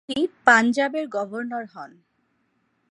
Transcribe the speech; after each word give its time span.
তিনি 0.09 0.23
পাঞ্জাবের 0.45 1.05
গভর্নর 1.07 1.65
হন। 1.73 1.91